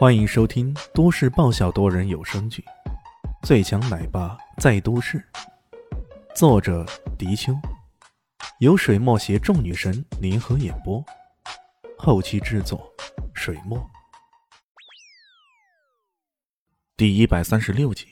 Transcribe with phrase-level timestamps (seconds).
[0.00, 2.64] 欢迎收听都市爆笑多人有声剧
[3.46, 5.18] 《最强奶爸在都市》，
[6.34, 6.86] 作者：
[7.18, 7.52] 迪秋，
[8.60, 11.04] 由水墨携众女神联合演播，
[11.98, 12.90] 后期制作：
[13.34, 13.78] 水墨。
[16.96, 18.06] 第一百三十六集。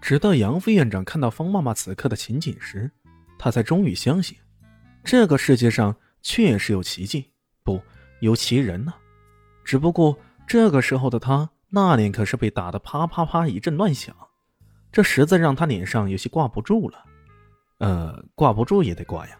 [0.00, 2.88] 直到杨副院长看到方妈妈此刻的情景时，
[3.36, 4.38] 他才终于相信，
[5.02, 7.32] 这个世界上确实有奇迹，
[7.64, 7.82] 不，
[8.20, 8.94] 有奇人呢。
[9.64, 10.16] 只不过。
[10.46, 14.14] 这个时候的他，那脸可是被打得啪啪啪一阵乱响，
[14.90, 17.04] 这实在让他脸上有些挂不住了。
[17.78, 19.36] 呃，挂不住也得挂呀。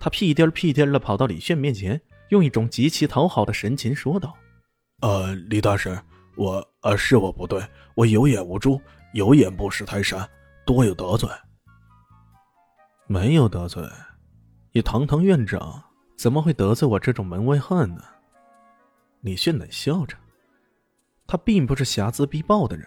[0.00, 4.34] 他屁颠屁颠的跑到李炫面前，用一种极其讨好的神情说道
[5.02, 5.98] ：“呃，李大婶，
[6.36, 7.62] 我呃是我不对，
[7.94, 8.80] 我有眼无珠，
[9.12, 10.28] 有眼不识泰山，
[10.66, 11.28] 多有得罪。
[13.06, 13.86] 没有得罪，
[14.72, 15.82] 你堂堂院长
[16.16, 18.02] 怎么会得罪我这种门外汉呢？”
[19.24, 20.14] 李炫冷笑着，
[21.26, 22.86] 他并不是睚眦必报的人，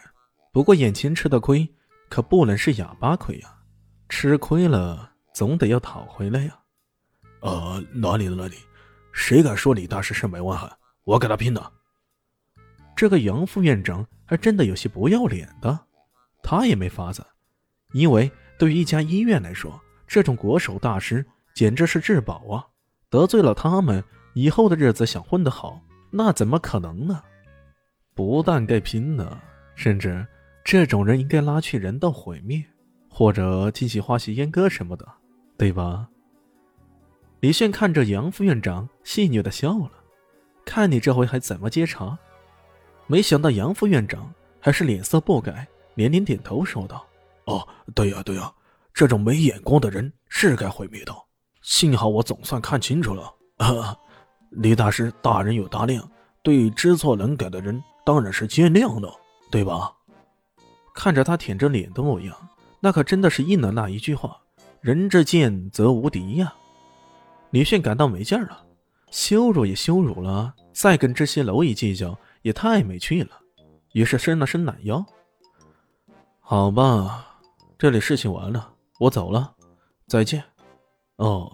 [0.54, 1.68] 不过眼前吃的亏
[2.10, 3.58] 可不能是哑巴亏呀，
[4.08, 6.56] 吃亏了总得要讨回来呀。
[7.42, 8.56] 呃，哪里哪里，
[9.12, 10.72] 谁敢说李大师是门外汉，
[11.06, 11.74] 我跟他拼的。
[12.96, 15.88] 这个杨副院长还真的有些不要脸的，
[16.44, 17.26] 他也没法子，
[17.94, 22.68] 因为对于一家医院来说，这种国手大师简直是至宝啊，
[23.10, 24.04] 得罪了他们，
[24.36, 25.82] 以后的日子想混得好。
[26.10, 27.22] 那怎么可能呢？
[28.16, 29.40] 不但该拼呢，
[29.76, 30.26] 甚至
[30.64, 32.64] 这种人应该拉去人道毁灭，
[33.10, 35.08] 或者进行化学阉割什么的，
[35.58, 36.08] 对吧？
[37.42, 39.92] 李炫看着杨副院长，戏谑的笑了，
[40.66, 42.18] 看你这回还怎么接茬？
[43.06, 47.06] 没想到杨副院长还是脸色不改，连连点头说道
[47.46, 48.52] ：“哦，对呀，对呀，
[48.94, 51.14] 这种没眼光的人是该毁灭的。
[51.62, 53.96] 幸好我总算看清楚了。”啊。
[54.52, 56.10] 李大师大人有大量，
[56.42, 59.12] 对知错能改的人当然是见谅的，
[59.52, 59.94] 对吧？
[60.96, 62.36] 看着他舔着脸的模样，
[62.80, 64.40] 那可真的是应了那一句话
[64.82, 66.54] ：“人至贱则无敌呀。”
[67.52, 68.66] 李炫感到没劲儿了，
[69.12, 73.40] 羞辱也羞辱了，再跟这些蝼蚁计较也太没趣了。
[73.94, 75.06] 于是伸了伸懒腰
[76.40, 77.40] ：“好吧，
[77.78, 79.54] 这里事情完了，我走了，
[80.08, 80.44] 再见。
[81.18, 81.52] 哦，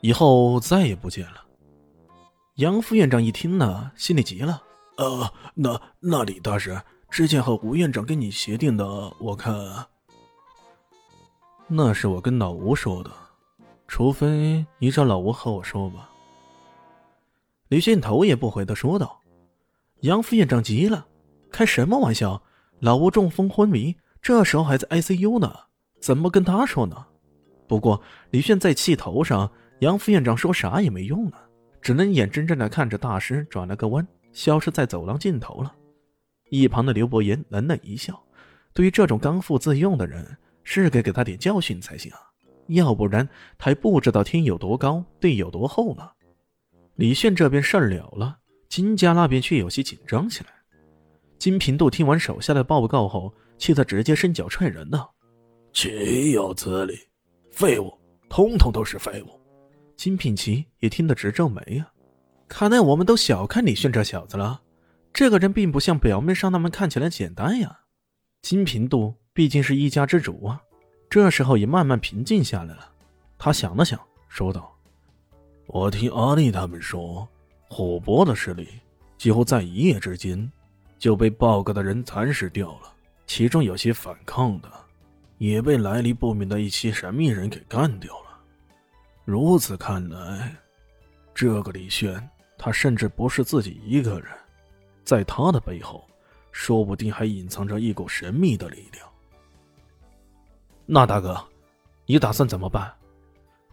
[0.00, 1.44] 以后再也不见了。”
[2.58, 4.60] 杨副院长一听呢，心里急了。
[4.96, 8.84] 呃，那那李大师之前和吴院长跟你协定的，
[9.20, 9.54] 我看
[11.68, 13.12] 那是我跟老吴说的，
[13.86, 16.10] 除非你找老吴和我说吧。
[17.68, 19.20] 李迅头也不回的说道。
[20.00, 21.06] 杨副院长急了，
[21.52, 22.42] 开什么玩笑？
[22.80, 25.54] 老吴中风昏迷，这时候还在 ICU 呢，
[26.00, 27.06] 怎么跟他说呢？
[27.68, 29.48] 不过李炫在气头上，
[29.78, 31.44] 杨副院长说啥也没用了。
[31.88, 35.74] 只能眼睁睁的看着大师转了个弯，消失在走廊尽头了。
[36.50, 38.22] 一旁的刘伯言冷冷一笑
[38.74, 42.18] ：“对于这种刚愎自用的人，是该给他点教训才行啊！
[42.66, 43.26] 要不然
[43.56, 46.06] 他还不知道天有多高，地有多厚呢。”
[46.96, 48.36] 李炫这边事儿了了，
[48.68, 50.50] 金家那边却有些紧张起来。
[51.38, 55.02] 金平度听完手下的报告后，气得直接伸脚踹人呢
[55.72, 56.98] ：“岂有此理！
[57.50, 57.90] 废物，
[58.28, 59.28] 通通都是废物！”
[59.98, 61.90] 金品奇也听得直皱眉呀，
[62.46, 64.62] 看来我们都小看李炫这小子了。
[65.12, 67.80] 这个人并不像表面上那么看起来简单呀。
[68.40, 70.62] 金平度毕竟是一家之主啊，
[71.10, 72.92] 这时候也慢慢平静下来了。
[73.36, 74.72] 他想了想，说道
[75.66, 77.28] ：“我听阿丽他们说，
[77.68, 78.68] 虎伯的势力
[79.16, 80.48] 几乎在一夜之间
[80.96, 82.92] 就被报告的人蚕食掉了，
[83.26, 84.70] 其中有些反抗的，
[85.38, 88.26] 也被来历不明的一些神秘人给干掉了。”
[89.30, 90.56] 如此看来，
[91.34, 94.34] 这个李炫，他甚至不是自己一个人，
[95.04, 96.02] 在他的背后，
[96.50, 99.06] 说不定还隐藏着一股神秘的力量。
[100.86, 101.46] 那大哥，
[102.06, 102.90] 你打算怎么办？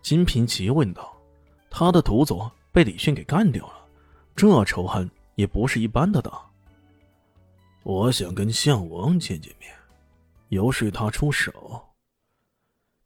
[0.01, 1.15] 金平奇问道。
[1.69, 3.87] 他的徒左被李炫给干掉了，
[4.35, 6.37] 这仇恨也不是一般的大。
[7.83, 9.73] 我想跟项王见见面，
[10.49, 11.81] 游说他出手。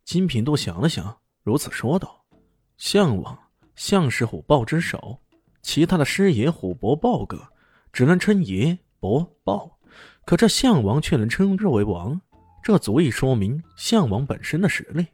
[0.03, 2.18] 金平度想了想，如此说道。
[2.79, 3.37] 项王，
[3.75, 5.19] 项氏虎豹之首，
[5.61, 7.49] 其他的师爷虎伯豹哥，
[7.91, 9.77] 只能称爷伯豹，
[10.23, 12.19] 可这项王却能称之为王，
[12.63, 15.05] 这足以说明项王本身的实力。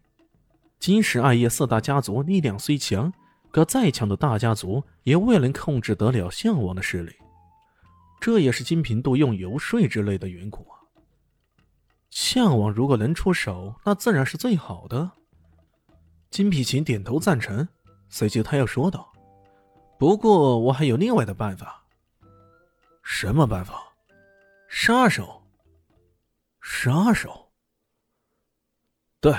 [0.77, 3.11] 金石艾叶四大家族力量虽强，
[3.49, 7.15] 可再强的大家族也未能控制得了项王的势力，
[8.21, 10.77] 这也是金平度用游说之类的缘故啊。
[12.11, 15.13] 项王如果能出手，那自然是最好的。
[16.35, 17.65] 金皮琴点头赞成，
[18.09, 19.09] 随即他又说道
[19.97, 21.81] ：“不过我还有另外的办法。”
[23.03, 23.81] 什么办法？
[24.67, 25.41] 杀手。
[26.59, 27.53] 杀手。
[29.21, 29.33] 对，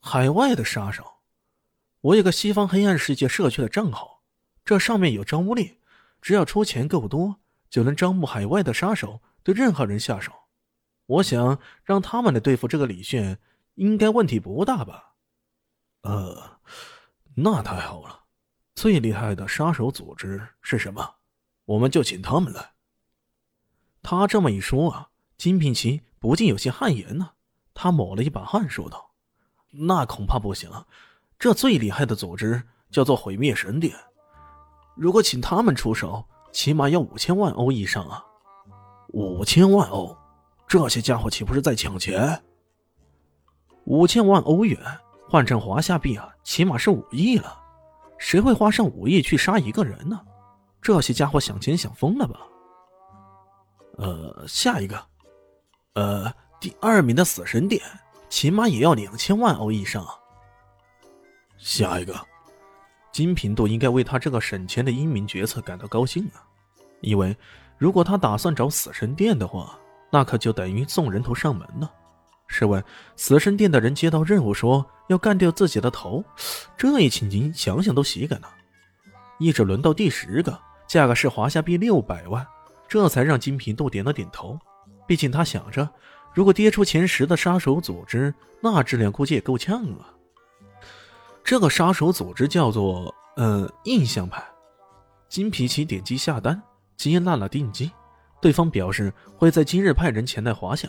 [0.00, 1.04] 海外的杀手。
[2.00, 4.22] 我有个西方黑暗世界社区的账号，
[4.64, 5.76] 这上面有招募令，
[6.22, 7.36] 只要出钱够多，
[7.68, 10.32] 就能招募海外的杀手对任何人下手。
[11.04, 13.38] 我想让他们来对付这个李炫，
[13.74, 15.10] 应该问题不大吧？
[16.04, 16.58] 呃，
[17.34, 18.20] 那太好了。
[18.74, 21.16] 最厉害的杀手组织是什么？
[21.64, 22.72] 我们就请他们来。
[24.02, 27.30] 他这么一说啊，金品奇不禁有些汗颜呢。
[27.72, 29.12] 他抹了一把汗，说道
[29.72, 30.70] ：“那恐怕不行。”
[31.38, 33.96] 这最厉害的组织叫做毁灭神殿，
[34.94, 38.24] 如果请他们出手，起码要五千万欧以上啊！
[39.08, 40.16] 五千万欧，
[40.68, 42.42] 这些家伙岂不是在抢钱？
[43.84, 44.80] 五千万欧元
[45.34, 47.60] 换成华夏币啊，起码是五亿了。
[48.18, 50.20] 谁会花上五亿去杀一个人呢？
[50.80, 52.38] 这些家伙想钱想疯了吧？
[53.98, 54.96] 呃，下一个，
[55.94, 57.82] 呃，第二名的死神殿，
[58.28, 60.06] 起码也要两千万欧以上。
[61.58, 62.14] 下一个，
[63.10, 66.46] 金平度应该为他这个省钱的英明决策感到高兴啊！
[67.00, 67.36] 因为
[67.76, 69.76] 如果他打算找死神殿的话，
[70.12, 71.92] 那可就等于送人头上门了。
[72.46, 72.82] 试问，
[73.16, 76.24] 死神殿的人接到任务说要干掉自己的头，
[76.76, 78.48] 这一情景想想都喜感呢。
[79.38, 80.56] 一直轮到第十个，
[80.86, 82.46] 价格是华夏币六百万，
[82.86, 84.58] 这才让金平都点了点头。
[85.06, 85.88] 毕竟他想着，
[86.32, 90.14] 如果跌出前十的杀手组织，那质量估计也够呛啊。
[91.42, 94.42] 这个杀手组织叫做呃印象派，
[95.28, 96.62] 金皮奇点击下单，
[96.96, 97.90] 接纳了定金，
[98.40, 100.88] 对方表示会在今日派人前来华夏。